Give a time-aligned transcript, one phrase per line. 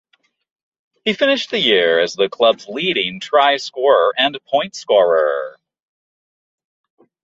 [1.05, 5.59] He finished the year as the club's leading try-scorer and point-scorer.